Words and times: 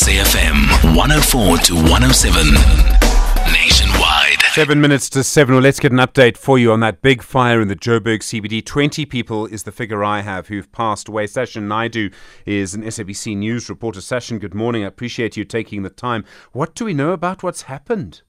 SAFM 0.00 0.96
104 0.96 1.58
to 1.58 1.74
107 1.74 2.54
nationwide. 3.52 4.40
Seven 4.54 4.80
minutes 4.80 5.10
to 5.10 5.22
seven. 5.22 5.54
Well, 5.54 5.62
let's 5.62 5.78
get 5.78 5.92
an 5.92 5.98
update 5.98 6.38
for 6.38 6.58
you 6.58 6.72
on 6.72 6.80
that 6.80 7.02
big 7.02 7.20
fire 7.20 7.60
in 7.60 7.68
the 7.68 7.76
Joburg 7.76 8.20
CBD. 8.20 8.64
20 8.64 9.04
people 9.04 9.44
is 9.44 9.64
the 9.64 9.72
figure 9.72 10.02
I 10.02 10.22
have 10.22 10.48
who've 10.48 10.72
passed 10.72 11.08
away. 11.08 11.26
Sashin 11.26 11.64
Naidoo 11.64 12.14
is 12.46 12.72
an 12.72 12.82
SABC 12.84 13.36
News 13.36 13.68
reporter. 13.68 14.00
Sashin, 14.00 14.40
good 14.40 14.54
morning. 14.54 14.84
I 14.84 14.86
appreciate 14.86 15.36
you 15.36 15.44
taking 15.44 15.82
the 15.82 15.90
time. 15.90 16.24
What 16.52 16.74
do 16.74 16.86
we 16.86 16.94
know 16.94 17.12
about 17.12 17.42
what's 17.42 17.62
happened? 17.62 18.22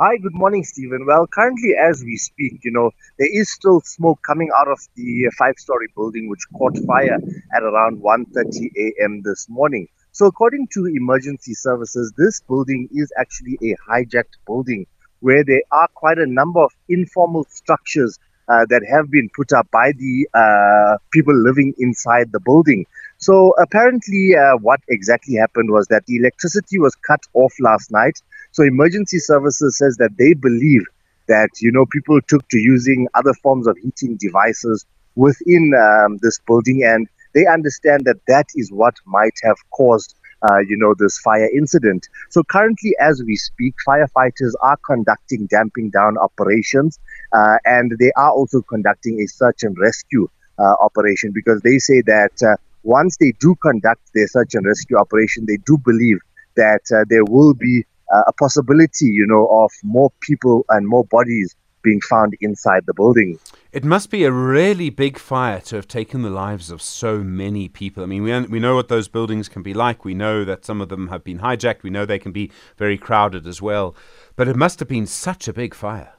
Hi, 0.00 0.16
good 0.16 0.34
morning, 0.34 0.64
Stephen. 0.64 1.06
Well, 1.06 1.28
currently, 1.28 1.74
as 1.80 2.02
we 2.04 2.16
speak, 2.16 2.64
you 2.64 2.72
know, 2.72 2.90
there 3.16 3.28
is 3.32 3.48
still 3.52 3.80
smoke 3.84 4.18
coming 4.26 4.50
out 4.58 4.66
of 4.66 4.80
the 4.96 5.30
five-story 5.38 5.86
building 5.94 6.28
which 6.28 6.40
caught 6.58 6.76
fire 6.84 7.18
at 7.54 7.62
around 7.62 8.02
1:30 8.02 8.70
a.m. 8.76 9.22
this 9.22 9.46
morning. 9.48 9.86
So, 10.12 10.26
according 10.26 10.68
to 10.74 10.86
emergency 10.86 11.54
services, 11.54 12.12
this 12.18 12.40
building 12.42 12.88
is 12.92 13.10
actually 13.18 13.58
a 13.62 13.76
hijacked 13.90 14.36
building 14.46 14.86
where 15.20 15.42
there 15.42 15.62
are 15.70 15.88
quite 15.94 16.18
a 16.18 16.26
number 16.26 16.60
of 16.60 16.70
informal 16.88 17.46
structures 17.48 18.18
uh, 18.48 18.66
that 18.68 18.82
have 18.90 19.10
been 19.10 19.30
put 19.34 19.52
up 19.52 19.70
by 19.70 19.92
the 19.92 20.28
uh, 20.34 20.98
people 21.12 21.34
living 21.34 21.72
inside 21.78 22.30
the 22.32 22.40
building. 22.40 22.84
So 23.18 23.54
apparently, 23.58 24.34
uh, 24.36 24.58
what 24.60 24.80
exactly 24.88 25.36
happened 25.36 25.70
was 25.70 25.86
that 25.86 26.04
the 26.06 26.16
electricity 26.16 26.78
was 26.78 26.94
cut 27.06 27.20
off 27.32 27.54
last 27.60 27.90
night. 27.90 28.20
So 28.50 28.64
emergency 28.64 29.18
services 29.18 29.78
says 29.78 29.96
that 29.96 30.18
they 30.18 30.34
believe 30.34 30.82
that 31.28 31.48
you 31.60 31.72
know 31.72 31.86
people 31.86 32.20
took 32.28 32.46
to 32.48 32.58
using 32.58 33.08
other 33.14 33.32
forms 33.32 33.66
of 33.66 33.78
heating 33.78 34.16
devices 34.16 34.84
within 35.14 35.72
um, 35.72 36.18
this 36.20 36.38
building, 36.46 36.82
and 36.84 37.08
they 37.34 37.46
understand 37.46 38.04
that 38.04 38.20
that 38.28 38.46
is 38.54 38.70
what 38.70 38.94
might 39.06 39.34
have 39.42 39.56
caused 39.70 40.14
uh, 40.50 40.58
you 40.58 40.76
know, 40.76 40.94
this 40.98 41.18
fire 41.18 41.48
incident. 41.54 42.08
So 42.30 42.42
currently, 42.42 42.94
as 43.00 43.22
we 43.24 43.36
speak, 43.36 43.74
firefighters 43.86 44.52
are 44.60 44.76
conducting 44.84 45.46
damping 45.46 45.90
down 45.90 46.18
operations, 46.18 46.98
uh, 47.32 47.58
and 47.64 47.92
they 47.98 48.12
are 48.16 48.30
also 48.32 48.62
conducting 48.62 49.20
a 49.20 49.26
search 49.26 49.62
and 49.62 49.76
rescue 49.78 50.28
uh, 50.58 50.74
operation 50.82 51.32
because 51.32 51.60
they 51.62 51.78
say 51.78 52.02
that 52.02 52.32
uh, 52.44 52.56
once 52.82 53.16
they 53.18 53.32
do 53.40 53.54
conduct 53.62 54.00
their 54.14 54.26
search 54.26 54.54
and 54.54 54.66
rescue 54.66 54.96
operation, 54.96 55.44
they 55.46 55.58
do 55.64 55.78
believe 55.78 56.18
that 56.56 56.82
uh, 56.94 57.04
there 57.08 57.24
will 57.24 57.54
be 57.54 57.84
uh, 58.12 58.22
a 58.26 58.32
possibility, 58.32 59.06
you 59.06 59.26
know, 59.26 59.46
of 59.46 59.70
more 59.82 60.10
people 60.20 60.64
and 60.68 60.86
more 60.86 61.04
bodies 61.04 61.54
being 61.82 62.00
found 62.00 62.34
inside 62.40 62.86
the 62.86 62.94
building. 62.94 63.38
It 63.72 63.84
must 63.84 64.10
be 64.10 64.24
a 64.24 64.32
really 64.32 64.90
big 64.90 65.18
fire 65.18 65.60
to 65.62 65.76
have 65.76 65.88
taken 65.88 66.22
the 66.22 66.30
lives 66.30 66.70
of 66.70 66.82
so 66.82 67.18
many 67.18 67.68
people. 67.68 68.02
I 68.02 68.06
mean, 68.06 68.22
we, 68.22 68.38
we 68.42 68.60
know 68.60 68.74
what 68.74 68.88
those 68.88 69.08
buildings 69.08 69.48
can 69.48 69.62
be 69.62 69.72
like. 69.72 70.04
We 70.04 70.14
know 70.14 70.44
that 70.44 70.64
some 70.64 70.80
of 70.80 70.90
them 70.90 71.08
have 71.08 71.24
been 71.24 71.38
hijacked. 71.38 71.82
We 71.82 71.90
know 71.90 72.04
they 72.04 72.18
can 72.18 72.32
be 72.32 72.52
very 72.76 72.98
crowded 72.98 73.46
as 73.46 73.62
well. 73.62 73.96
But 74.36 74.48
it 74.48 74.56
must 74.56 74.78
have 74.80 74.88
been 74.88 75.06
such 75.06 75.48
a 75.48 75.52
big 75.52 75.74
fire. 75.74 76.14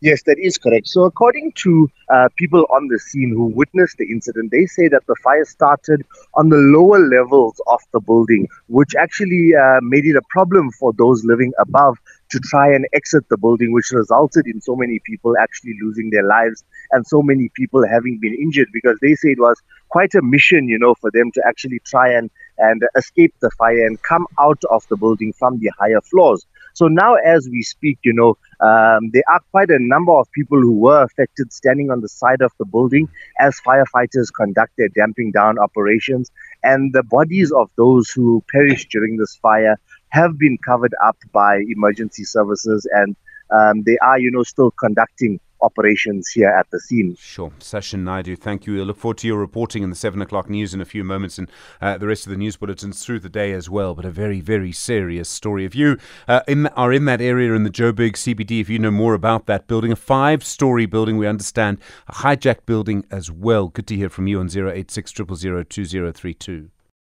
Yes, 0.00 0.22
that 0.26 0.38
is 0.38 0.58
correct. 0.58 0.86
So, 0.86 1.02
according 1.04 1.52
to 1.64 1.88
uh, 2.12 2.28
people 2.36 2.64
on 2.70 2.86
the 2.86 3.00
scene 3.00 3.30
who 3.30 3.46
witnessed 3.46 3.96
the 3.98 4.08
incident, 4.08 4.52
they 4.52 4.64
say 4.66 4.86
that 4.88 5.02
the 5.08 5.16
fire 5.24 5.44
started 5.44 6.02
on 6.34 6.50
the 6.50 6.56
lower 6.56 7.00
levels 7.00 7.60
of 7.66 7.80
the 7.92 7.98
building, 8.00 8.46
which 8.68 8.94
actually 8.96 9.54
uh, 9.56 9.80
made 9.82 10.06
it 10.06 10.14
a 10.14 10.22
problem 10.30 10.70
for 10.78 10.92
those 10.92 11.24
living 11.24 11.52
above 11.58 11.96
to 12.30 12.38
try 12.38 12.72
and 12.72 12.86
exit 12.92 13.24
the 13.28 13.36
building, 13.36 13.72
which 13.72 13.90
resulted 13.90 14.46
in 14.46 14.60
so 14.60 14.76
many 14.76 15.00
people 15.04 15.34
actually 15.40 15.74
losing 15.82 16.10
their 16.10 16.24
lives 16.26 16.62
and 16.92 17.04
so 17.04 17.20
many 17.20 17.50
people 17.56 17.84
having 17.88 18.18
been 18.20 18.34
injured 18.34 18.68
because 18.72 18.96
they 19.02 19.14
say 19.16 19.30
it 19.30 19.40
was 19.40 19.60
quite 19.88 20.14
a 20.14 20.22
mission, 20.22 20.68
you 20.68 20.78
know, 20.78 20.94
for 21.00 21.10
them 21.10 21.32
to 21.32 21.42
actually 21.48 21.80
try 21.84 22.12
and, 22.12 22.30
and 22.58 22.82
escape 22.96 23.34
the 23.40 23.50
fire 23.58 23.84
and 23.84 24.00
come 24.02 24.26
out 24.38 24.62
of 24.70 24.86
the 24.90 24.96
building 24.96 25.32
from 25.32 25.58
the 25.58 25.70
higher 25.78 26.00
floors. 26.02 26.46
So 26.78 26.86
now, 26.86 27.16
as 27.16 27.48
we 27.50 27.62
speak, 27.62 27.98
you 28.04 28.12
know, 28.12 28.38
um, 28.60 29.10
there 29.12 29.24
are 29.28 29.40
quite 29.50 29.68
a 29.68 29.80
number 29.80 30.12
of 30.12 30.30
people 30.30 30.60
who 30.60 30.74
were 30.78 31.02
affected 31.02 31.52
standing 31.52 31.90
on 31.90 32.02
the 32.02 32.08
side 32.08 32.40
of 32.40 32.52
the 32.60 32.64
building 32.64 33.08
as 33.40 33.60
firefighters 33.66 34.28
conduct 34.32 34.74
their 34.78 34.88
damping 34.90 35.32
down 35.32 35.58
operations. 35.58 36.30
And 36.62 36.92
the 36.92 37.02
bodies 37.02 37.50
of 37.50 37.68
those 37.76 38.10
who 38.10 38.44
perished 38.52 38.90
during 38.90 39.16
this 39.16 39.34
fire 39.42 39.74
have 40.10 40.38
been 40.38 40.56
covered 40.64 40.94
up 41.04 41.16
by 41.32 41.62
emergency 41.68 42.22
services 42.22 42.86
and 42.92 43.16
um, 43.50 43.82
they 43.82 43.98
are, 43.98 44.20
you 44.20 44.30
know, 44.30 44.44
still 44.44 44.70
conducting 44.70 45.40
operations 45.62 46.28
here 46.28 46.48
at 46.48 46.70
the 46.70 46.80
scene. 46.80 47.16
Sure. 47.18 47.50
Sashin 47.58 48.04
Naidoo, 48.04 48.38
thank 48.38 48.66
you. 48.66 48.80
I 48.80 48.84
look 48.84 48.98
forward 48.98 49.18
to 49.18 49.26
your 49.26 49.38
reporting 49.38 49.82
in 49.82 49.90
the 49.90 49.96
7 49.96 50.20
o'clock 50.22 50.48
news 50.48 50.74
in 50.74 50.80
a 50.80 50.84
few 50.84 51.04
moments 51.04 51.38
and 51.38 51.50
uh, 51.80 51.98
the 51.98 52.06
rest 52.06 52.26
of 52.26 52.30
the 52.30 52.36
news 52.36 52.56
bulletins 52.56 53.04
through 53.04 53.20
the 53.20 53.28
day 53.28 53.52
as 53.52 53.68
well. 53.68 53.94
But 53.94 54.04
a 54.04 54.10
very, 54.10 54.40
very 54.40 54.72
serious 54.72 55.28
story. 55.28 55.64
If 55.64 55.74
you 55.74 55.98
uh, 56.26 56.40
in 56.46 56.66
are 56.68 56.92
in 56.92 57.04
that 57.06 57.20
area 57.20 57.54
in 57.54 57.64
the 57.64 57.70
Joburg 57.70 58.12
CBD, 58.12 58.60
if 58.60 58.68
you 58.68 58.78
know 58.78 58.90
more 58.90 59.14
about 59.14 59.46
that 59.46 59.66
building, 59.66 59.92
a 59.92 59.96
five 59.96 60.44
story 60.44 60.86
building, 60.86 61.16
we 61.16 61.26
understand, 61.26 61.78
a 62.08 62.12
hijacked 62.14 62.66
building 62.66 63.04
as 63.10 63.30
well. 63.30 63.68
Good 63.68 63.86
to 63.88 63.96
hear 63.96 64.08
from 64.08 64.26
you 64.26 64.40
on 64.40 64.48
086 64.48 65.12
2032. 65.12 66.70